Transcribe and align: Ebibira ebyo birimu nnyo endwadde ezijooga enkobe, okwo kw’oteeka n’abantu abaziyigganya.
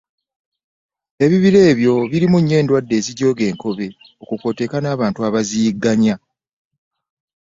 Ebibira 1.23 1.59
ebyo 1.71 1.93
birimu 2.11 2.37
nnyo 2.41 2.55
endwadde 2.61 2.93
ezijooga 2.99 3.43
enkobe, 3.49 3.87
okwo 4.21 4.35
kw’oteeka 4.39 4.77
n’abantu 4.81 5.19
abaziyigganya. 5.27 6.15